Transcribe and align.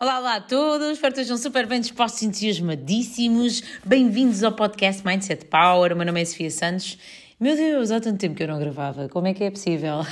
Olá, 0.00 0.20
olá 0.20 0.34
a 0.36 0.40
todos, 0.40 0.90
espero 0.90 1.12
que 1.12 1.20
estejam 1.22 1.36
super 1.36 1.66
bem 1.66 1.80
dispostos 1.80 2.22
e 2.22 2.26
entusiasmadíssimos. 2.26 3.64
Bem-vindos 3.84 4.44
ao 4.44 4.52
podcast 4.52 5.04
Mindset 5.04 5.46
Power. 5.46 5.92
O 5.92 5.96
meu 5.96 6.06
nome 6.06 6.22
é 6.22 6.24
Sofia 6.24 6.52
Santos. 6.52 6.96
Meu 7.40 7.56
Deus, 7.56 7.90
há 7.90 8.00
tanto 8.00 8.16
tempo 8.16 8.36
que 8.36 8.44
eu 8.44 8.46
não 8.46 8.60
gravava, 8.60 9.08
como 9.08 9.26
é 9.26 9.34
que 9.34 9.42
é 9.42 9.50
possível? 9.50 10.02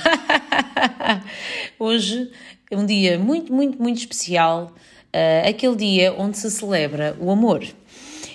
Hoje 1.79 2.29
é 2.69 2.75
um 2.75 2.85
dia 2.85 3.17
muito, 3.17 3.53
muito, 3.53 3.81
muito 3.81 3.99
especial, 3.99 4.73
uh, 4.75 5.47
aquele 5.47 5.77
dia 5.77 6.13
onde 6.17 6.37
se 6.37 6.51
celebra 6.51 7.15
o 7.17 7.31
amor. 7.31 7.63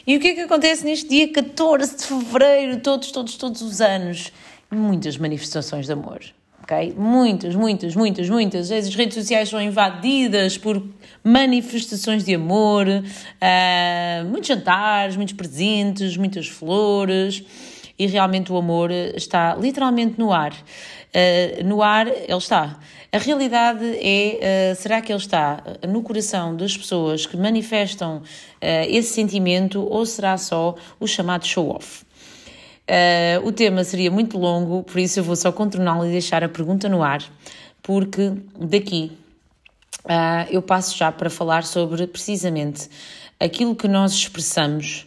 E 0.06 0.16
o 0.16 0.20
que 0.20 0.28
é 0.28 0.34
que 0.34 0.40
acontece 0.40 0.86
neste 0.86 1.06
dia 1.06 1.30
14 1.30 1.98
de 1.98 2.06
fevereiro, 2.06 2.80
todos, 2.80 3.12
todos, 3.12 3.36
todos 3.36 3.60
os 3.60 3.82
anos? 3.82 4.32
Muitas 4.70 5.18
manifestações 5.18 5.84
de 5.84 5.92
amor 5.92 6.22
Muitas, 6.96 7.54
muitas, 7.54 7.94
muitas, 7.94 8.28
muitas. 8.30 8.70
As 8.72 8.94
redes 8.94 9.14
sociais 9.14 9.48
são 9.48 9.60
invadidas 9.60 10.56
por 10.56 10.82
manifestações 11.22 12.24
de 12.24 12.34
amor, 12.34 12.86
uh, 12.88 14.24
muitos 14.28 14.48
jantares, 14.48 15.16
muitos 15.16 15.34
presentes, 15.34 16.16
muitas 16.16 16.48
flores 16.48 17.44
e 17.98 18.06
realmente 18.06 18.50
o 18.50 18.56
amor 18.56 18.90
está 18.90 19.54
literalmente 19.54 20.18
no 20.18 20.32
ar. 20.32 20.52
Uh, 20.52 21.64
no 21.64 21.82
ar 21.82 22.08
ele 22.08 22.32
está. 22.36 22.78
A 23.12 23.18
realidade 23.18 23.84
é, 24.00 24.72
uh, 24.72 24.74
será 24.74 25.02
que 25.02 25.12
ele 25.12 25.20
está 25.20 25.62
no 25.86 26.02
coração 26.02 26.56
das 26.56 26.76
pessoas 26.76 27.26
que 27.26 27.36
manifestam 27.36 28.22
esse 28.88 29.12
sentimento 29.12 29.82
ou 29.82 30.06
será 30.06 30.38
só 30.38 30.74
o 30.98 31.06
chamado 31.06 31.46
show-off? 31.46 32.04
Uh, 32.88 33.46
o 33.46 33.52
tema 33.52 33.84
seria 33.84 34.10
muito 34.10 34.36
longo, 34.36 34.82
por 34.82 34.98
isso 34.98 35.20
eu 35.20 35.24
vou 35.24 35.36
só 35.36 35.52
contorná-lo 35.52 36.04
e 36.04 36.10
deixar 36.10 36.42
a 36.42 36.48
pergunta 36.48 36.88
no 36.88 37.02
ar, 37.02 37.22
porque 37.80 38.32
daqui 38.58 39.12
uh, 40.04 40.50
eu 40.50 40.60
passo 40.60 40.96
já 40.96 41.12
para 41.12 41.30
falar 41.30 41.64
sobre 41.64 42.06
precisamente 42.08 42.88
aquilo 43.38 43.76
que 43.76 43.86
nós 43.86 44.12
expressamos 44.12 45.06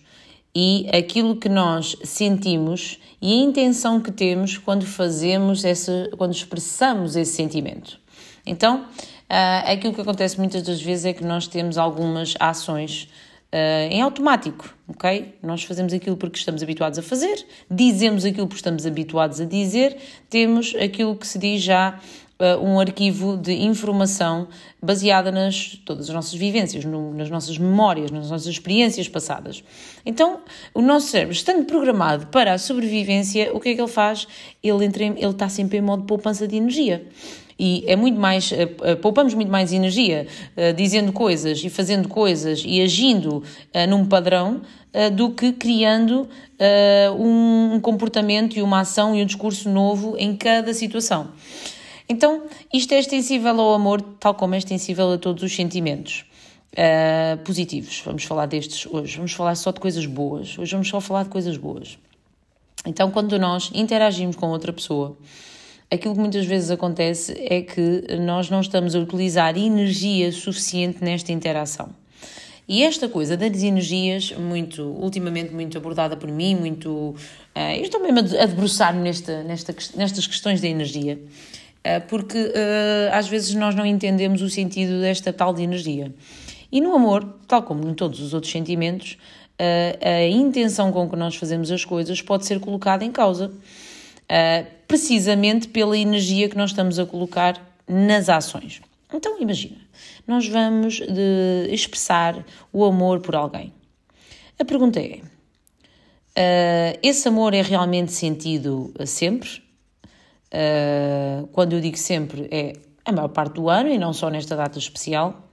e 0.55 0.88
aquilo 0.95 1.35
que 1.35 1.50
nós 1.50 1.97
sentimos 2.03 2.97
e 3.22 3.33
a 3.33 3.44
intenção 3.44 4.00
que 4.00 4.11
temos 4.11 4.57
quando 4.57 4.85
fazemos 4.85 5.66
essa, 5.66 6.09
quando 6.17 6.33
expressamos 6.33 7.17
esse 7.17 7.33
sentimento. 7.33 8.00
Então, 8.45 8.83
uh, 8.83 9.72
aquilo 9.72 9.94
que 9.94 10.02
acontece 10.02 10.38
muitas 10.38 10.63
das 10.63 10.81
vezes 10.81 11.05
é 11.05 11.13
que 11.13 11.25
nós 11.25 11.45
temos 11.45 11.78
algumas 11.78 12.35
ações 12.39 13.09
uh, 13.56 13.89
em 13.89 14.02
automático, 14.02 14.70
ok? 14.88 15.34
Nós 15.42 15.64
fazemos 15.64 15.94
aquilo 15.94 16.17
porque 16.17 16.38
estamos 16.38 16.61
habituados 16.61 17.00
a 17.00 17.02
fazer, 17.02 17.45
dizemos 17.72 18.25
aquilo 18.25 18.47
porque 18.47 18.59
estamos 18.59 18.86
habituados 18.86 19.39
a 19.39 19.45
dizer, 19.45 19.97
temos 20.30 20.75
aquilo 20.75 21.16
que 21.16 21.25
se 21.25 21.39
diz 21.39 21.62
já 21.62 21.97
uh, 22.38 22.62
um 22.62 22.78
arquivo 22.80 23.38
de 23.38 23.53
informação 23.53 24.50
baseada 24.81 25.31
nas 25.31 25.80
todas 25.86 26.09
as 26.09 26.14
nossas 26.14 26.34
vivências, 26.34 26.84
no, 26.84 27.14
nas 27.14 27.30
nossas 27.30 27.58
memórias, 27.58 28.12
nas 28.12 28.30
nossas 28.30 28.47
experiências 28.47 29.08
passadas. 29.08 29.64
Então, 30.06 30.42
o 30.73 30.81
nosso 30.81 31.08
cérebro, 31.08 31.34
estando 31.34 31.64
programado 31.66 32.28
para 32.28 32.53
a 32.53 32.58
sobrevivência, 32.58 33.53
o 33.53 33.59
que 33.62 33.69
é 33.69 33.75
que 33.75 33.81
ele 33.81 33.88
faz? 33.88 34.28
Ele, 34.62 34.84
entra, 34.84 35.06
ele 35.06 35.25
está 35.28 35.47
sempre 35.47 35.78
em 35.78 35.81
modo 35.81 36.03
poupança 36.03 36.45
de 36.45 36.58
energia. 36.58 37.08
E 37.58 37.86
é 37.88 37.95
muito 37.95 38.20
mais, 38.20 38.52
eh, 38.52 38.70
eh, 38.84 38.95
poupamos 38.95 39.34
muito 39.34 39.50
mais 39.50 39.72
energia 39.72 40.28
uh, 40.58 40.73
dizendo 40.73 41.14
coisas 41.14 41.64
e 41.64 41.70
fazendo 41.70 42.09
coisas 42.09 42.62
e 42.66 42.81
agindo 42.81 43.38
uh, 43.38 43.89
num 43.89 44.06
padrão 44.06 44.62
uh, 44.94 45.09
do 45.12 45.31
que 45.31 45.53
criando 45.53 46.28
um 47.20 47.81
comportamento 47.81 48.58
e 48.58 48.62
uma 48.62 48.80
ação 48.80 49.14
e 49.14 49.22
um 49.22 49.25
discurso 49.25 49.70
novo 49.70 50.16
em 50.17 50.38
cada 50.38 50.73
situação. 50.73 51.31
Então, 52.08 52.44
isto 52.73 52.94
é 52.94 53.00
extensível 53.00 53.59
ao 53.59 53.73
amor, 53.73 54.02
tal 54.02 54.34
como 54.34 54.56
é 54.56 54.58
extensível 54.58 55.12
a 55.12 55.17
todos 55.17 55.44
os 55.44 55.53
sentimentos. 55.53 56.23
positivos, 57.44 58.02
vamos 58.06 58.23
falar 58.23 58.46
destes 58.46 58.85
hoje. 58.90 59.18
Vamos 59.18 59.34
falar 59.34 59.56
só 59.56 59.72
de 59.72 59.81
coisas 59.81 60.06
boas. 60.06 60.58
Hoje 60.58 60.72
vamos 60.72 60.88
só 60.88 61.02
falar 61.02 61.24
de 61.24 61.29
coisas 61.29 61.58
boas. 61.58 61.97
Então, 62.85 63.12
quando 63.12 63.38
nós 63.38 63.69
interagimos 63.74 64.38
com 64.38 64.47
outra 64.47 64.72
pessoa, 64.72 65.18
aquilo 65.90 66.13
que 66.13 66.19
muitas 66.19 66.46
vezes 66.46 66.72
acontece 66.72 67.35
é 67.40 67.62
que 67.62 68.03
nós 68.19 68.50
não 68.50 68.62
estamos 68.62 68.96
a 68.96 69.00
utilizar 69.00 69.57
energia 69.57 70.31
suficiente 70.31 71.03
nesta 71.03 71.31
interação. 71.31 71.90
E 72.68 72.84
esta 72.84 73.07
coisa 73.07 73.38
das 73.38 73.62
energias, 73.62 74.31
muito, 74.31 74.81
ultimamente 74.84 75.53
muito 75.53 75.78
abordada 75.78 76.18
por 76.18 76.31
mim, 76.31 76.56
muito. 76.56 76.90
Uh, 77.56 77.75
eu 77.78 77.84
estou 77.84 78.01
mesmo 78.01 78.19
a 78.19 78.46
debruçar-me 78.46 79.01
nesta, 79.01 79.44
nesta, 79.44 79.75
nestas 79.96 80.25
questões 80.25 80.62
da 80.62 80.68
energia, 80.68 81.19
uh, 81.19 82.07
porque 82.07 82.38
uh, 82.40 83.13
às 83.13 83.28
vezes 83.28 83.53
nós 83.53 83.75
não 83.75 83.85
entendemos 83.85 84.41
o 84.41 84.50
sentido 84.50 85.00
desta 85.00 85.31
tal 85.31 85.53
de 85.53 85.62
energia. 85.62 86.12
E 86.72 86.81
no 86.81 86.96
amor, 86.96 87.35
tal 87.47 87.62
como 87.62 87.88
em 87.88 87.94
todos 87.94 88.19
os 88.19 88.34
outros 88.34 88.52
sentimentos, 88.52 89.17
a 90.02 90.28
intenção 90.28 90.91
com 90.91 91.09
que 91.09 91.16
nós 91.16 91.38
fazemos 91.38 91.72
as 91.72 91.85
coisas 91.85 92.22
pode 92.22 92.46
ser 92.46 92.59
colocada 92.59 93.06
em 93.06 93.12
causa 93.12 93.50
uh, 94.25 94.66
precisamente 94.88 95.68
pela 95.68 95.97
energia 95.97 96.50
que 96.50 96.58
nós 96.58 96.72
estamos 96.72 97.00
a 97.00 97.06
colocar 97.06 97.62
nas 97.88 98.30
ações. 98.30 98.81
Então, 99.13 99.40
imagina, 99.40 99.78
nós 100.28 100.47
vamos 100.47 100.96
de 100.96 101.69
expressar 101.69 102.46
o 102.74 102.84
amor 102.84 103.22
por 103.22 103.35
alguém. 103.35 103.74
A 104.59 104.66
pergunta 104.66 105.00
é: 105.00 105.19
uh, 105.22 107.00
esse 107.02 107.28
amor 107.28 107.53
é 107.53 107.62
realmente 107.62 108.12
sentido 108.12 108.94
sempre? 109.06 109.64
Uh, 110.47 111.47
quando 111.47 111.74
eu 111.74 111.81
digo 111.81 111.97
sempre, 111.97 112.47
é 112.52 112.74
a 113.03 113.12
maior 113.12 113.28
parte 113.30 113.56
do 113.56 113.69
ano 113.69 113.90
e 113.90 113.97
não 113.97 114.14
só 114.14 114.30
nesta 114.30 114.56
data 114.56 114.80
especial. 114.80 115.50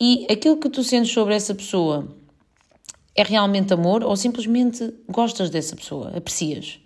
E 0.00 0.26
aquilo 0.30 0.56
que 0.56 0.68
tu 0.68 0.82
sentes 0.82 1.12
sobre 1.12 1.34
essa 1.34 1.54
pessoa 1.54 2.08
é 3.14 3.22
realmente 3.22 3.72
amor 3.72 4.02
ou 4.02 4.16
simplesmente 4.16 4.92
gostas 5.08 5.50
dessa 5.50 5.76
pessoa, 5.76 6.16
aprecias? 6.16 6.81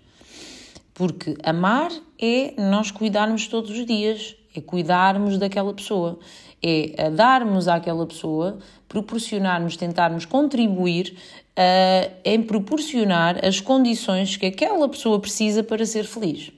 Porque 0.97 1.37
amar 1.45 1.93
é 2.19 2.55
nós 2.57 2.91
cuidarmos 2.91 3.47
todos 3.47 3.71
os 3.71 3.85
dias, 3.85 4.35
é 4.57 4.63
cuidarmos 4.63 5.37
daquela 5.37 5.75
pessoa, 5.75 6.19
é 6.63 7.11
darmos 7.11 7.69
àquela 7.69 8.07
pessoa, 8.07 8.59
proporcionarmos, 8.89 9.77
tentarmos 9.77 10.25
contribuir 10.25 11.15
uh, 11.57 12.13
em 12.25 12.43
proporcionar 12.43 13.45
as 13.45 13.61
condições 13.61 14.39
que 14.39 14.47
aquela 14.47 14.89
pessoa 14.89 15.21
precisa 15.21 15.63
para 15.63 15.85
ser 15.85 16.05
feliz. 16.05 16.51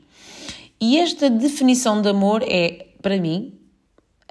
E 0.81 0.99
esta 0.99 1.28
definição 1.28 2.00
de 2.00 2.09
amor 2.09 2.44
é, 2.47 2.87
para 3.03 3.19
mim, 3.19 3.59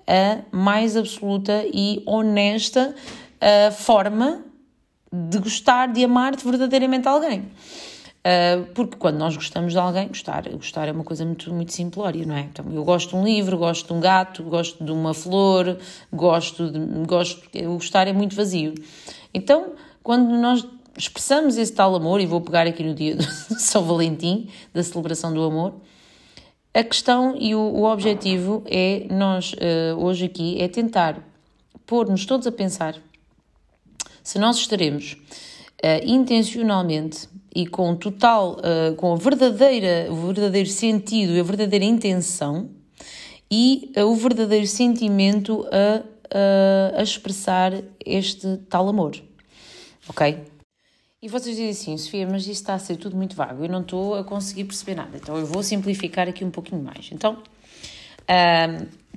a 0.07 0.55
mais 0.55 0.95
absoluta 0.95 1.65
e 1.73 2.01
honesta 2.05 2.95
uh, 2.95 3.71
forma 3.73 4.45
de 5.11 5.37
gostar, 5.39 5.91
de 5.91 6.05
amar 6.05 6.33
de 6.33 6.45
verdadeiramente 6.45 7.09
alguém. 7.09 7.51
Uh, 8.27 8.65
porque 8.73 8.97
quando 8.97 9.17
nós 9.17 9.37
gostamos 9.37 9.71
de 9.71 9.79
alguém, 9.79 10.09
gostar, 10.09 10.49
gostar 10.49 10.85
é 10.89 10.91
uma 10.91 11.05
coisa 11.05 11.23
muito, 11.23 11.53
muito 11.53 11.71
simplória, 11.71 12.25
não 12.25 12.35
é? 12.35 12.41
Então, 12.41 12.65
eu 12.73 12.83
gosto 12.83 13.11
de 13.11 13.15
um 13.15 13.23
livro, 13.23 13.57
gosto 13.57 13.87
de 13.87 13.93
um 13.93 14.01
gato, 14.01 14.43
gosto 14.43 14.83
de 14.83 14.91
uma 14.91 15.13
flor, 15.13 15.77
gosto 16.11 16.69
de. 16.69 16.77
Gosto, 17.05 17.47
o 17.59 17.75
gostar 17.75 18.05
é 18.05 18.11
muito 18.11 18.35
vazio. 18.35 18.75
Então, 19.33 19.75
quando 20.03 20.35
nós 20.37 20.67
expressamos 20.97 21.55
esse 21.57 21.71
tal 21.71 21.95
amor, 21.95 22.19
e 22.19 22.25
vou 22.25 22.41
pegar 22.41 22.67
aqui 22.67 22.83
no 22.83 22.93
dia 22.93 23.15
de 23.15 23.61
São 23.61 23.83
Valentim, 23.83 24.49
da 24.73 24.83
celebração 24.83 25.33
do 25.33 25.41
amor, 25.43 25.75
a 26.73 26.83
questão 26.83 27.33
e 27.39 27.55
o, 27.55 27.59
o 27.59 27.85
objetivo 27.85 28.61
é, 28.65 29.07
nós, 29.09 29.53
uh, 29.53 29.97
hoje 29.99 30.25
aqui, 30.25 30.61
é 30.61 30.67
tentar 30.67 31.23
pôr-nos 31.85 32.25
todos 32.25 32.45
a 32.45 32.51
pensar 32.51 32.95
se 34.21 34.37
nós 34.37 34.57
estaremos 34.57 35.13
uh, 35.13 36.03
intencionalmente 36.03 37.29
e 37.57 37.65
com 37.65 37.95
total, 37.95 38.57
uh, 38.59 38.95
com 38.97 39.13
a 39.13 39.15
verdadeira, 39.15 40.05
o 40.11 40.27
verdadeiro 40.27 40.69
sentido 40.69 41.33
e 41.33 41.39
a 41.39 41.43
verdadeira 41.43 41.83
intenção 41.83 42.69
e 43.49 43.91
uh, 43.97 44.03
o 44.03 44.15
verdadeiro 44.15 44.67
sentimento 44.67 45.65
a, 45.71 46.99
a, 46.99 47.01
expressar 47.01 47.73
este 48.05 48.57
tal 48.69 48.87
amor. 48.87 49.19
Ok? 50.07 50.37
E 51.19 51.27
vocês 51.27 51.55
dizem 51.55 51.71
assim, 51.71 51.97
Sofia, 51.97 52.27
mas 52.27 52.43
isto 52.43 52.51
está 52.51 52.75
a 52.75 52.79
ser 52.79 52.95
tudo 52.97 53.17
muito 53.17 53.35
vago, 53.35 53.65
eu 53.65 53.69
não 53.69 53.81
estou 53.81 54.13
a 54.13 54.23
conseguir 54.23 54.65
perceber 54.65 54.93
nada. 54.93 55.17
Então 55.17 55.35
eu 55.35 55.47
vou 55.47 55.63
simplificar 55.63 56.29
aqui 56.29 56.45
um 56.45 56.51
pouquinho 56.51 56.83
mais. 56.83 57.09
Então, 57.11 57.41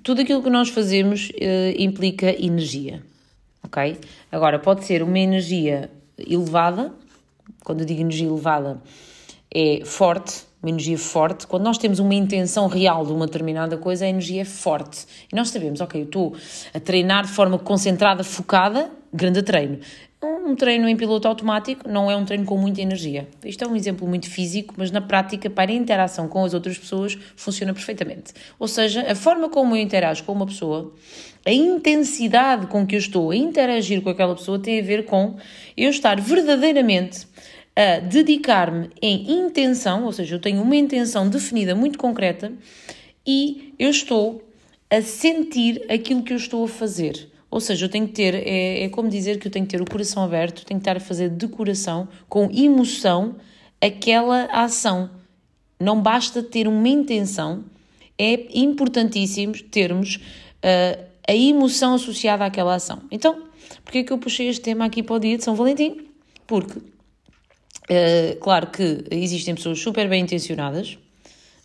tudo 0.02 0.22
aquilo 0.22 0.42
que 0.42 0.48
nós 0.48 0.70
fazemos 0.70 1.28
uh, 1.28 1.74
implica 1.76 2.30
energia. 2.42 3.02
Ok? 3.62 3.98
Agora, 4.32 4.58
pode 4.58 4.86
ser 4.86 5.02
uma 5.02 5.18
energia 5.18 5.90
elevada, 6.16 6.94
quando 7.64 7.80
eu 7.80 7.86
digo 7.86 8.00
energia 8.00 8.26
elevada, 8.26 8.82
é 9.52 9.82
forte, 9.84 10.46
uma 10.62 10.70
energia 10.70 10.98
forte. 10.98 11.46
Quando 11.46 11.64
nós 11.64 11.78
temos 11.78 11.98
uma 11.98 12.14
intenção 12.14 12.66
real 12.66 13.04
de 13.04 13.12
uma 13.12 13.26
determinada 13.26 13.76
coisa, 13.76 14.04
a 14.04 14.08
energia 14.08 14.42
é 14.42 14.44
forte. 14.44 15.06
E 15.32 15.36
nós 15.36 15.48
sabemos, 15.48 15.80
ok, 15.80 16.00
eu 16.00 16.04
estou 16.04 16.36
a 16.74 16.80
treinar 16.80 17.24
de 17.24 17.32
forma 17.32 17.58
concentrada, 17.58 18.22
focada, 18.22 18.90
grande 19.12 19.42
treino. 19.42 19.78
Um 20.22 20.54
treino 20.54 20.86
em 20.86 20.96
piloto 20.96 21.26
automático 21.26 21.88
não 21.88 22.10
é 22.10 22.16
um 22.16 22.26
treino 22.26 22.44
com 22.44 22.58
muita 22.58 22.82
energia. 22.82 23.26
Isto 23.42 23.64
é 23.64 23.66
um 23.66 23.74
exemplo 23.74 24.06
muito 24.06 24.28
físico, 24.28 24.74
mas 24.76 24.90
na 24.90 25.00
prática, 25.00 25.48
para 25.48 25.70
a 25.70 25.74
interação 25.74 26.28
com 26.28 26.44
as 26.44 26.52
outras 26.52 26.76
pessoas, 26.76 27.16
funciona 27.34 27.72
perfeitamente. 27.72 28.34
Ou 28.58 28.68
seja, 28.68 29.10
a 29.10 29.14
forma 29.14 29.48
como 29.48 29.74
eu 29.74 29.80
interajo 29.80 30.22
com 30.24 30.32
uma 30.32 30.44
pessoa, 30.44 30.92
a 31.46 31.50
intensidade 31.50 32.66
com 32.66 32.86
que 32.86 32.96
eu 32.96 32.98
estou 32.98 33.30
a 33.30 33.36
interagir 33.36 34.02
com 34.02 34.10
aquela 34.10 34.34
pessoa 34.34 34.58
tem 34.58 34.78
a 34.78 34.82
ver 34.82 35.06
com 35.06 35.36
eu 35.74 35.88
estar 35.88 36.20
verdadeiramente 36.20 37.26
a 37.80 37.98
dedicar-me 37.98 38.90
em 39.00 39.46
intenção, 39.46 40.04
ou 40.04 40.12
seja, 40.12 40.34
eu 40.34 40.38
tenho 40.38 40.60
uma 40.60 40.76
intenção 40.76 41.26
definida 41.30 41.74
muito 41.74 41.98
concreta 41.98 42.52
e 43.26 43.72
eu 43.78 43.88
estou 43.88 44.46
a 44.90 45.00
sentir 45.00 45.86
aquilo 45.90 46.22
que 46.22 46.34
eu 46.34 46.36
estou 46.36 46.62
a 46.62 46.68
fazer. 46.68 47.30
Ou 47.50 47.58
seja, 47.58 47.86
eu 47.86 47.88
tenho 47.88 48.06
que 48.06 48.12
ter, 48.12 48.34
é, 48.34 48.84
é 48.84 48.88
como 48.90 49.08
dizer 49.08 49.38
que 49.38 49.46
eu 49.46 49.50
tenho 49.50 49.64
que 49.64 49.70
ter 49.70 49.80
o 49.80 49.90
coração 49.90 50.22
aberto, 50.22 50.62
tenho 50.66 50.78
que 50.78 50.82
estar 50.82 50.98
a 50.98 51.00
fazer 51.00 51.30
de 51.30 51.48
coração, 51.48 52.06
com 52.28 52.50
emoção, 52.52 53.36
aquela 53.80 54.44
ação. 54.52 55.08
Não 55.80 56.02
basta 56.02 56.42
ter 56.42 56.68
uma 56.68 56.88
intenção, 56.88 57.64
é 58.18 58.46
importantíssimo 58.58 59.54
termos 59.54 60.16
uh, 60.16 61.02
a 61.26 61.34
emoção 61.34 61.94
associada 61.94 62.44
àquela 62.44 62.74
ação. 62.74 63.00
Então, 63.10 63.42
porquê 63.82 63.98
é 63.98 64.02
que 64.02 64.12
eu 64.12 64.18
puxei 64.18 64.48
este 64.48 64.60
tema 64.60 64.84
aqui 64.84 65.02
para 65.02 65.16
o 65.16 65.18
dia 65.18 65.38
de 65.38 65.44
São 65.44 65.54
Valentim? 65.54 66.08
Porque, 66.46 66.78
uh, 67.90 68.38
claro 68.40 68.68
que 68.68 69.04
existem 69.10 69.54
pessoas 69.54 69.78
super 69.78 70.08
bem 70.08 70.22
intencionadas, 70.22 70.98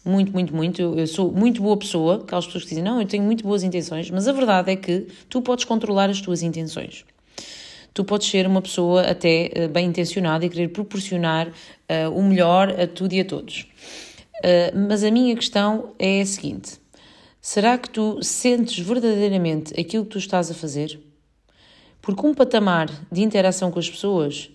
muito, 0.03 0.31
muito, 0.31 0.55
muito. 0.55 0.81
Eu, 0.81 1.07
sou 1.07 1.31
muito 1.31 1.61
boa 1.61 1.77
pessoa, 1.77 2.15
aquelas 2.17 2.45
pessoas 2.45 2.63
que 2.63 2.69
dizem, 2.69 2.83
não, 2.83 2.99
eu 2.99 3.07
tenho 3.07 3.23
muito 3.23 3.43
boas 3.43 3.63
intenções, 3.63 4.09
mas 4.09 4.27
a 4.27 4.31
verdade 4.31 4.71
é 4.71 4.75
que 4.75 5.07
tu 5.29 5.41
podes 5.41 5.65
controlar 5.65 6.09
as 6.09 6.21
tuas 6.21 6.43
intenções. 6.43 7.05
Tu 7.93 8.03
podes 8.03 8.27
ser 8.27 8.45
uma 8.45 8.61
pessoa 8.61 9.03
até 9.03 9.51
uh, 9.55 9.69
bem 9.69 9.87
intencionada 9.87 10.45
e 10.45 10.49
querer 10.49 10.67
proporcionar 10.69 11.47
uh, 11.47 12.11
o 12.13 12.21
melhor 12.21 12.69
a 12.79 12.85
tudo 12.87 13.13
e 13.13 13.21
a 13.21 13.25
todos. 13.25 13.67
Mas 14.87 15.03
a 15.03 15.09
minha 15.09 15.33
questão 15.33 15.95
é 15.97 16.21
a 16.21 16.25
seguinte: 16.25 16.73
será 17.41 17.77
que 17.77 17.89
tu 17.89 18.21
sentes 18.21 18.77
verdadeiramente 18.77 19.73
aquilo 19.79 20.03
que 20.03 20.11
tu 20.11 20.17
estás 20.19 20.51
a 20.51 20.53
fazer? 20.53 20.99
Porque 22.01 22.27
um 22.27 22.33
patamar 22.33 22.87
de 23.11 23.23
interação 23.23 23.71
com 23.71 23.79
as 23.79 23.89
pessoas 23.89 24.51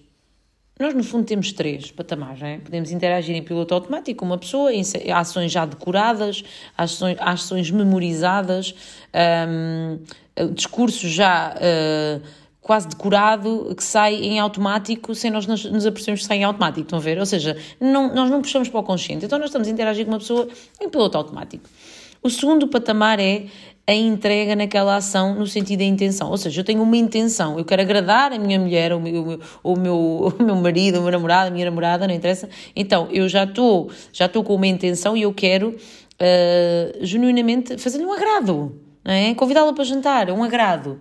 nós, 0.80 0.94
no 0.94 1.04
fundo, 1.04 1.24
temos 1.24 1.52
três 1.52 1.90
patamares. 1.90 2.42
É? 2.42 2.58
Podemos 2.58 2.90
interagir 2.90 3.36
em 3.36 3.42
piloto 3.42 3.74
automático 3.74 4.24
uma 4.24 4.38
pessoa, 4.38 4.72
em 4.72 4.82
ações 5.12 5.52
já 5.52 5.66
decoradas, 5.66 6.42
ações, 6.76 7.16
ações 7.20 7.70
memorizadas, 7.70 8.74
um, 9.14 9.98
discurso 10.54 11.06
já 11.06 11.54
uh, 11.54 12.22
quase 12.62 12.88
decorado 12.88 13.74
que 13.76 13.84
sai 13.84 14.14
em 14.14 14.38
automático 14.38 15.14
sem 15.14 15.30
nós 15.30 15.46
nos, 15.46 15.64
nos 15.64 15.84
apercebermos 15.84 16.22
que 16.22 16.26
sai 16.26 16.38
em 16.38 16.44
automático. 16.44 16.82
Estão 16.82 16.98
a 16.98 17.02
ver? 17.02 17.18
Ou 17.18 17.26
seja, 17.26 17.56
não, 17.78 18.14
nós 18.14 18.30
não 18.30 18.40
puxamos 18.40 18.68
para 18.68 18.80
o 18.80 18.82
consciente. 18.82 19.26
Então, 19.26 19.38
nós 19.38 19.48
estamos 19.48 19.68
a 19.68 19.70
interagir 19.70 20.06
com 20.06 20.12
uma 20.12 20.18
pessoa 20.18 20.48
em 20.80 20.88
piloto 20.88 21.18
automático. 21.18 21.68
O 22.22 22.28
segundo 22.28 22.68
patamar 22.68 23.18
é 23.18 23.46
a 23.86 23.94
entrega 23.94 24.54
naquela 24.54 24.96
ação 24.96 25.34
no 25.34 25.46
sentido 25.46 25.80
da 25.80 25.84
intenção. 25.84 26.30
Ou 26.30 26.36
seja, 26.36 26.60
eu 26.60 26.64
tenho 26.64 26.82
uma 26.82 26.96
intenção, 26.96 27.58
eu 27.58 27.64
quero 27.64 27.82
agradar 27.82 28.32
a 28.32 28.38
minha 28.38 28.58
mulher, 28.58 28.92
o 28.92 29.00
meu, 29.00 29.40
o 29.62 29.76
meu, 29.76 29.96
o 30.38 30.42
meu 30.42 30.54
marido, 30.60 31.00
o 31.00 31.02
meu 31.02 31.10
namorado, 31.10 31.48
a 31.48 31.50
minha 31.50 31.64
namorada, 31.64 32.06
não 32.06 32.14
interessa. 32.14 32.48
Então, 32.76 33.08
eu 33.10 33.28
já 33.28 33.44
estou 33.44 33.90
já 34.12 34.28
com 34.28 34.54
uma 34.54 34.66
intenção 34.66 35.16
e 35.16 35.22
eu 35.22 35.32
quero 35.32 35.70
uh, 35.70 36.98
genuinamente 37.04 37.78
fazer-lhe 37.78 38.04
um 38.04 38.12
agrado, 38.12 38.80
é? 39.04 39.34
convidá-la 39.34 39.72
para 39.72 39.84
jantar, 39.84 40.30
um 40.30 40.44
agrado. 40.44 41.00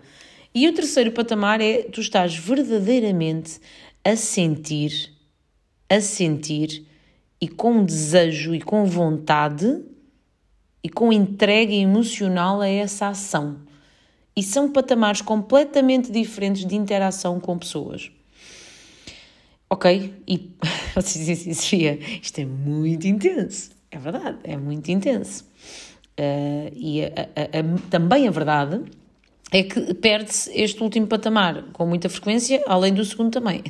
E 0.55 0.67
o 0.67 0.73
terceiro 0.73 1.11
patamar 1.11 1.61
é 1.61 1.83
tu 1.83 2.01
estás 2.01 2.35
verdadeiramente 2.35 3.59
a 4.03 4.15
sentir, 4.15 5.11
a 5.87 6.01
sentir 6.01 6.87
e 7.39 7.47
com 7.47 7.83
desejo 7.83 8.55
e 8.55 8.61
com 8.61 8.85
vontade 8.85 9.83
e 10.83 10.89
com 10.89 11.11
entrega 11.11 11.73
emocional 11.73 12.61
a 12.61 12.67
essa 12.67 13.07
ação. 13.07 13.57
E 14.35 14.43
são 14.43 14.71
patamares 14.71 15.21
completamente 15.21 16.11
diferentes 16.11 16.65
de 16.65 16.75
interação 16.75 17.39
com 17.39 17.57
pessoas. 17.57 18.11
Ok? 19.69 20.13
E 20.27 20.51
vocês 20.95 21.25
dizem 21.25 21.51
assim, 21.51 22.19
isto 22.21 22.39
é 22.39 22.45
muito 22.45 23.07
intenso. 23.07 23.71
É 23.91 23.97
verdade, 23.97 24.37
é 24.43 24.55
muito 24.55 24.89
intenso. 24.89 25.45
Uh, 26.19 26.71
e 26.75 27.03
a, 27.03 27.07
a, 27.07 27.59
a, 27.59 27.89
também 27.89 28.27
a 28.27 28.31
verdade 28.31 28.81
é 29.51 29.63
que 29.63 29.93
perde-se 29.95 30.51
este 30.53 30.81
último 30.83 31.07
patamar 31.07 31.63
com 31.73 31.85
muita 31.85 32.07
frequência, 32.07 32.61
além 32.67 32.93
do 32.93 33.03
segundo 33.03 33.31
também. 33.31 33.63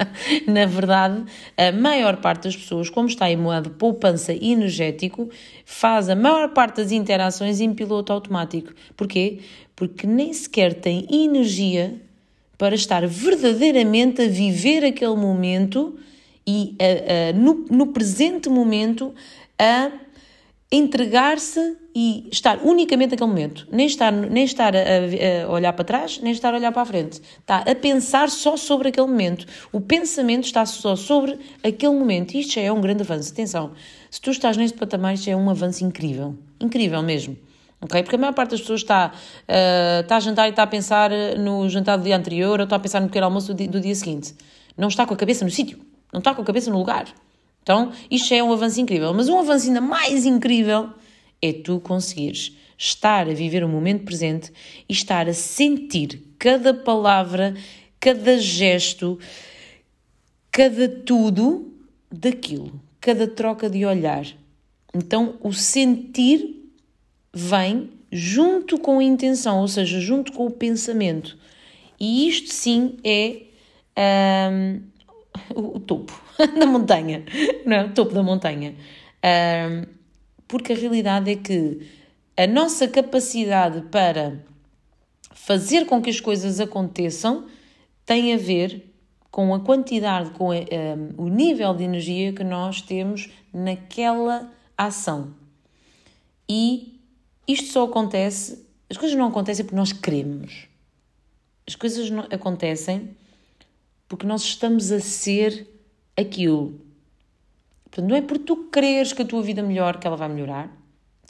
Na 0.46 0.64
verdade, 0.64 1.24
a 1.56 1.72
maior 1.72 2.16
parte 2.16 2.44
das 2.44 2.56
pessoas, 2.56 2.88
como 2.88 3.06
está 3.06 3.30
em 3.30 3.36
modo 3.36 3.70
poupança 3.70 4.32
energético, 4.32 5.28
faz 5.64 6.08
a 6.08 6.16
maior 6.16 6.54
parte 6.54 6.76
das 6.76 6.90
interações 6.90 7.60
em 7.60 7.74
piloto 7.74 8.12
automático. 8.12 8.72
Porquê? 8.96 9.40
Porque 9.74 10.06
nem 10.06 10.32
sequer 10.32 10.72
tem 10.72 11.06
energia 11.10 12.00
para 12.56 12.74
estar 12.74 13.06
verdadeiramente 13.06 14.22
a 14.22 14.28
viver 14.28 14.84
aquele 14.84 15.16
momento 15.16 15.98
e 16.46 16.74
a, 16.80 17.30
a, 17.30 17.32
no, 17.34 17.66
no 17.70 17.88
presente 17.88 18.48
momento 18.48 19.14
a 19.58 19.90
entregar-se 20.70 21.76
e 21.94 22.28
estar 22.30 22.58
unicamente 22.62 23.12
naquele 23.12 23.28
momento. 23.28 23.66
Nem 23.70 23.86
estar, 23.86 24.12
nem 24.12 24.44
estar 24.44 24.74
a, 24.74 24.80
a, 24.80 25.50
olhar 25.50 25.72
para 25.72 25.84
trás, 25.84 26.18
nem 26.20 26.32
estar 26.32 26.52
a 26.52 26.56
olhar 26.56 26.72
para 26.72 26.82
a 26.82 26.84
frente. 26.84 27.22
Está 27.40 27.58
a 27.58 27.74
pensar 27.74 28.28
só 28.28 28.56
sobre 28.56 28.88
aquele 28.88 29.06
momento. 29.06 29.46
O 29.72 29.80
pensamento 29.80 30.44
está 30.44 30.66
só 30.66 30.96
sobre 30.96 31.38
aquele 31.62 31.94
momento. 31.94 32.34
Isto 32.34 32.54
já 32.54 32.62
é 32.62 32.72
um 32.72 32.80
grande 32.80 33.02
avanço. 33.02 33.32
Atenção, 33.32 33.72
se 34.10 34.20
tu 34.20 34.30
estás 34.30 34.56
neste 34.56 34.76
patamar, 34.76 35.14
isto 35.14 35.30
é 35.30 35.36
um 35.36 35.48
avanço 35.48 35.84
incrível. 35.84 36.36
Incrível 36.60 37.02
mesmo. 37.02 37.36
Okay? 37.80 38.02
Porque 38.02 38.16
a 38.16 38.18
maior 38.18 38.34
parte 38.34 38.50
das 38.50 38.60
pessoas 38.60 38.80
está, 38.80 39.12
uh, 39.14 40.00
está 40.00 40.16
a 40.16 40.20
jantar 40.20 40.46
e 40.48 40.50
está 40.50 40.64
a 40.64 40.66
pensar 40.66 41.10
no 41.38 41.68
jantar 41.68 41.96
do 41.96 42.04
dia 42.04 42.16
anterior 42.16 42.58
ou 42.58 42.64
está 42.64 42.76
a 42.76 42.80
pensar 42.80 43.00
no 43.00 43.06
pequeno 43.06 43.26
almoço 43.26 43.48
do 43.48 43.54
dia, 43.54 43.68
do 43.68 43.80
dia 43.80 43.94
seguinte. 43.94 44.34
Não 44.76 44.88
está 44.88 45.06
com 45.06 45.14
a 45.14 45.16
cabeça 45.16 45.44
no 45.44 45.50
sítio. 45.50 45.78
Não 46.12 46.18
está 46.18 46.34
com 46.34 46.42
a 46.42 46.44
cabeça 46.44 46.70
no 46.70 46.78
lugar. 46.78 47.06
Então, 47.66 47.90
isto 48.08 48.32
é 48.32 48.40
um 48.40 48.52
avanço 48.52 48.80
incrível. 48.80 49.12
Mas 49.12 49.28
um 49.28 49.40
avanço 49.40 49.66
ainda 49.66 49.80
mais 49.80 50.24
incrível 50.24 50.90
é 51.42 51.52
tu 51.52 51.80
conseguires 51.80 52.56
estar 52.78 53.28
a 53.28 53.34
viver 53.34 53.64
o 53.64 53.68
momento 53.68 54.04
presente 54.04 54.52
e 54.88 54.92
estar 54.92 55.28
a 55.28 55.34
sentir 55.34 56.22
cada 56.38 56.72
palavra, 56.72 57.56
cada 57.98 58.38
gesto, 58.38 59.18
cada 60.52 60.88
tudo 60.88 61.74
daquilo, 62.08 62.80
cada 63.00 63.26
troca 63.26 63.68
de 63.68 63.84
olhar. 63.84 64.24
Então, 64.94 65.34
o 65.40 65.52
sentir 65.52 66.70
vem 67.34 67.90
junto 68.12 68.78
com 68.78 69.00
a 69.00 69.02
intenção, 69.02 69.60
ou 69.60 69.66
seja, 69.66 69.98
junto 69.98 70.30
com 70.30 70.46
o 70.46 70.52
pensamento. 70.52 71.36
E 71.98 72.28
isto 72.28 72.54
sim 72.54 72.96
é 73.02 73.42
um, 74.52 74.80
o, 75.54 75.76
o 75.76 75.80
topo 75.80 76.12
da 76.58 76.66
montanha, 76.66 77.24
não 77.64 77.76
é? 77.76 77.84
O 77.84 77.92
topo 77.92 78.14
da 78.14 78.22
montanha. 78.22 78.74
Um, 79.24 79.86
porque 80.48 80.72
a 80.72 80.76
realidade 80.76 81.30
é 81.30 81.36
que 81.36 81.86
a 82.36 82.46
nossa 82.46 82.86
capacidade 82.86 83.82
para 83.90 84.44
fazer 85.34 85.86
com 85.86 86.02
que 86.02 86.10
as 86.10 86.20
coisas 86.20 86.60
aconteçam 86.60 87.46
tem 88.04 88.34
a 88.34 88.36
ver 88.36 88.92
com 89.30 89.54
a 89.54 89.60
quantidade, 89.60 90.30
com 90.30 90.50
a, 90.50 90.54
um, 90.54 91.24
o 91.24 91.28
nível 91.28 91.74
de 91.74 91.84
energia 91.84 92.32
que 92.32 92.44
nós 92.44 92.80
temos 92.80 93.28
naquela 93.52 94.50
ação. 94.76 95.34
E 96.48 97.00
isto 97.46 97.72
só 97.72 97.84
acontece, 97.84 98.64
as 98.88 98.96
coisas 98.96 99.16
não 99.16 99.28
acontecem 99.28 99.64
porque 99.64 99.76
nós 99.76 99.92
queremos. 99.92 100.68
As 101.66 101.74
coisas 101.74 102.08
não, 102.08 102.26
acontecem 102.30 103.16
porque 104.08 104.26
nós 104.26 104.42
estamos 104.42 104.92
a 104.92 105.00
ser 105.00 105.66
aquilo. 106.16 106.80
Portanto, 107.84 108.08
não 108.08 108.16
é 108.16 108.20
por 108.20 108.38
tu 108.38 108.68
quereres 108.70 109.12
que 109.12 109.22
a 109.22 109.26
tua 109.26 109.42
vida 109.42 109.62
melhore 109.62 109.98
que 109.98 110.06
ela 110.06 110.16
vai 110.16 110.28
melhorar. 110.28 110.70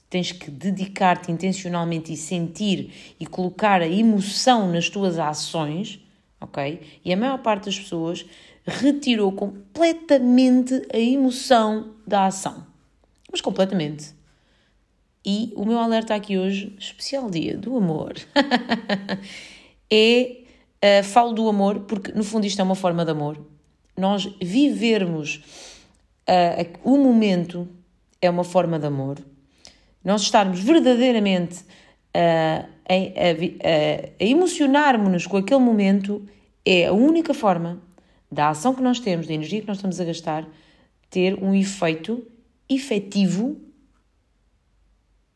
Tens 0.08 0.32
que 0.32 0.50
dedicar-te 0.50 1.32
intencionalmente 1.32 2.12
e 2.12 2.16
sentir 2.16 3.14
e 3.18 3.26
colocar 3.26 3.82
a 3.82 3.88
emoção 3.88 4.70
nas 4.70 4.88
tuas 4.88 5.18
ações, 5.18 6.00
ok? 6.40 6.80
E 7.04 7.12
a 7.12 7.16
maior 7.16 7.38
parte 7.38 7.66
das 7.66 7.78
pessoas 7.78 8.24
retirou 8.64 9.32
completamente 9.32 10.86
a 10.92 10.98
emoção 10.98 11.94
da 12.06 12.26
ação. 12.26 12.66
Mas 13.30 13.40
completamente. 13.40 14.14
E 15.24 15.52
o 15.56 15.64
meu 15.64 15.78
alerta 15.78 16.14
aqui 16.14 16.38
hoje, 16.38 16.74
especial 16.78 17.28
dia 17.28 17.56
do 17.56 17.76
amor, 17.76 18.14
é. 19.90 20.45
Uh, 20.86 21.02
falo 21.02 21.32
do 21.32 21.48
amor 21.48 21.80
porque, 21.80 22.12
no 22.12 22.22
fundo, 22.22 22.46
isto 22.46 22.60
é 22.60 22.64
uma 22.64 22.74
forma 22.74 23.04
de 23.04 23.10
amor 23.10 23.38
nós 23.96 24.26
vivermos 24.40 25.42
uh, 26.28 26.78
o 26.84 26.98
momento 26.98 27.68
é 28.20 28.28
uma 28.28 28.44
forma 28.44 28.78
de 28.78 28.86
amor. 28.86 29.18
Nós 30.04 30.22
estarmos 30.22 30.60
verdadeiramente 30.60 31.64
a, 32.14 32.66
a, 32.88 32.94
a, 32.94 34.24
a 34.24 34.24
emocionarmos-nos 34.24 35.26
com 35.26 35.36
aquele 35.36 35.60
momento 35.60 36.24
é 36.64 36.86
a 36.86 36.92
única 36.92 37.34
forma 37.34 37.82
da 38.30 38.50
ação 38.50 38.74
que 38.74 38.82
nós 38.82 39.00
temos, 39.00 39.26
da 39.26 39.34
energia 39.34 39.60
que 39.60 39.66
nós 39.66 39.78
estamos 39.78 40.00
a 40.00 40.04
gastar, 40.04 40.46
ter 41.10 41.42
um 41.42 41.54
efeito 41.54 42.26
efetivo 42.68 43.56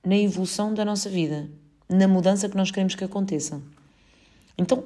na 0.04 0.16
evolução 0.16 0.72
da 0.72 0.84
nossa 0.84 1.08
vida, 1.08 1.50
na 1.88 2.08
mudança 2.08 2.48
que 2.48 2.56
nós 2.56 2.70
queremos 2.70 2.94
que 2.94 3.04
aconteça. 3.04 3.60
Então, 4.56 4.84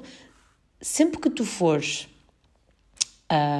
sempre 0.85 1.19
que 1.19 1.31
tu 1.31 1.43
fores 1.43 2.07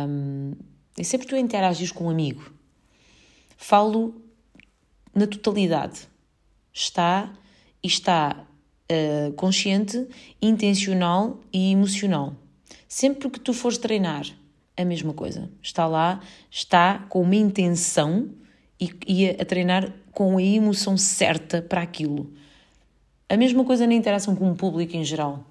um, 0.08 0.54
e 0.96 1.04
sempre 1.04 1.26
que 1.26 1.34
tu 1.34 1.40
interagis 1.40 1.92
com 1.92 2.06
um 2.06 2.10
amigo, 2.12 2.54
falo 3.58 4.22
na 5.14 5.26
totalidade. 5.26 6.08
Está 6.72 7.34
e 7.82 7.88
está 7.88 8.46
uh, 8.92 9.34
consciente, 9.34 10.08
intencional 10.40 11.40
e 11.52 11.72
emocional. 11.72 12.36
Sempre 12.88 13.28
que 13.32 13.40
tu 13.40 13.54
fores 13.54 13.80
treinar, 13.80 14.28
a 14.78 14.86
mesma 14.86 15.12
coisa. 15.12 15.50
Está 15.64 15.88
lá, 15.88 16.22
está 16.52 17.08
com 17.10 17.24
uma 17.24 17.36
intenção 17.36 18.30
e, 18.80 18.92
e 19.08 19.30
a 19.30 19.46
treinar 19.46 19.92
com 20.12 20.38
a 20.38 20.44
emoção 20.44 20.96
certa 20.96 21.60
para 21.60 21.82
aquilo. 21.82 22.32
A 23.28 23.36
mesma 23.36 23.66
coisa 23.66 23.88
na 23.88 23.96
interação 23.96 24.36
com 24.36 24.52
o 24.52 24.56
público 24.56 24.96
em 24.96 25.04
geral. 25.04 25.44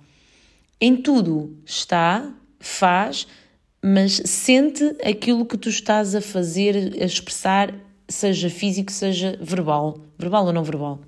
Em 0.87 0.97
tudo 0.97 1.57
está, 1.65 2.31
faz, 2.61 3.27
mas 3.83 4.21
sente 4.27 4.85
aquilo 5.03 5.47
que 5.47 5.57
tu 5.57 5.71
estás 5.71 6.15
a 6.15 6.21
fazer, 6.21 6.93
a 7.01 7.07
expressar, 7.07 7.75
seja 8.07 8.51
físico, 8.51 8.93
seja 8.93 9.39
verbal. 9.41 9.99
Verbal 10.19 10.45
ou 10.45 10.53
não 10.53 10.63
verbal. 10.63 11.01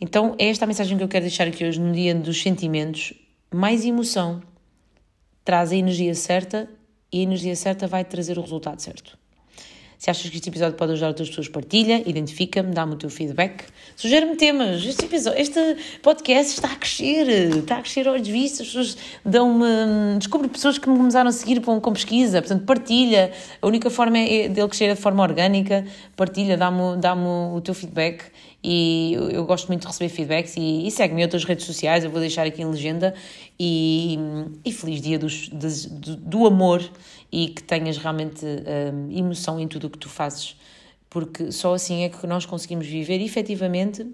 Então, 0.00 0.36
é 0.38 0.46
esta 0.48 0.64
a 0.64 0.68
mensagem 0.68 0.96
que 0.96 1.02
eu 1.02 1.08
quero 1.08 1.24
deixar 1.24 1.48
aqui 1.48 1.64
hoje, 1.64 1.80
no 1.80 1.92
dia 1.92 2.14
dos 2.14 2.40
sentimentos. 2.40 3.12
Mais 3.52 3.84
emoção, 3.84 4.40
traz 5.44 5.72
a 5.72 5.76
energia 5.76 6.14
certa 6.14 6.70
e 7.10 7.18
a 7.18 7.22
energia 7.24 7.56
certa 7.56 7.88
vai 7.88 8.04
trazer 8.04 8.38
o 8.38 8.42
resultado 8.42 8.78
certo. 8.78 9.18
Se 10.04 10.10
achas 10.10 10.28
que 10.28 10.36
este 10.36 10.50
episódio 10.50 10.76
pode 10.76 10.92
ajudar 10.92 11.08
outras 11.08 11.30
pessoas, 11.30 11.48
partilha, 11.48 12.02
identifica-me, 12.06 12.74
dá-me 12.74 12.92
o 12.92 12.96
teu 12.96 13.08
feedback, 13.08 13.64
sugere-me 13.96 14.36
temas. 14.36 14.84
Este, 14.84 15.06
episódio, 15.06 15.40
este 15.40 15.76
podcast 16.02 16.52
está 16.52 16.72
a 16.72 16.76
crescer, 16.76 17.26
está 17.56 17.78
a 17.78 17.80
crescer 17.80 18.06
aos 18.06 18.28
vistos, 18.28 18.60
as 18.60 18.66
pessoas 18.66 18.96
dão-me. 19.24 20.18
Descubro 20.18 20.46
pessoas 20.50 20.76
que 20.76 20.90
me 20.90 20.98
começaram 20.98 21.30
a 21.30 21.32
seguir 21.32 21.62
com, 21.62 21.80
com 21.80 21.92
pesquisa, 21.94 22.42
portanto, 22.42 22.66
partilha. 22.66 23.32
A 23.62 23.66
única 23.66 23.88
forma 23.88 24.18
é 24.18 24.46
dele 24.46 24.68
crescer 24.68 24.94
de 24.94 25.00
forma 25.00 25.22
orgânica, 25.22 25.86
partilha, 26.14 26.58
dá-me 26.58 26.98
dá 26.98 27.14
o 27.14 27.62
teu 27.62 27.72
feedback 27.72 28.24
e 28.66 29.12
eu, 29.12 29.44
gosto 29.44 29.68
muito 29.68 29.82
de 29.82 29.86
receber 29.88 30.08
feedbacks 30.08 30.56
e, 30.56 30.86
e 30.86 30.90
segue-me 30.90 31.20
em 31.20 31.24
outras 31.24 31.44
redes 31.44 31.66
sociais, 31.66 32.02
eu 32.02 32.10
vou 32.10 32.18
deixar 32.18 32.46
aqui 32.46 32.62
em 32.62 32.64
legenda 32.64 33.14
e, 33.60 34.18
e 34.64 34.72
feliz 34.72 35.02
dia 35.02 35.18
dos, 35.18 35.48
do, 35.48 36.16
do, 36.16 36.46
amor 36.46 36.82
e 37.30 37.48
que 37.48 37.62
tenhas 37.62 37.98
realmente 37.98 38.42
um, 38.42 39.14
emoção 39.14 39.60
em 39.60 39.68
tudo 39.68 39.88
o 39.88 39.90
que 39.90 39.98
tu 39.98 40.08
fazes, 40.08 40.56
porque 41.10 41.52
só 41.52 41.74
assim 41.74 42.04
é 42.04 42.08
que 42.08 42.26
nós 42.26 42.46
conseguimos 42.46 42.86
viver 42.86 43.20
efetivamente 43.20 44.06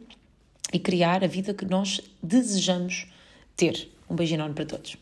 e 0.73 0.81
criar 0.81 1.23
a 1.23 1.29
vida 1.29 1.55
que 1.55 1.65
nós 1.65 2.01
desejamos 2.21 3.07
ter. 3.57 3.89
Um 4.09 4.17
beijo 4.17 4.35
enorme 4.35 4.55
para 4.57 4.67
todos. 4.67 4.97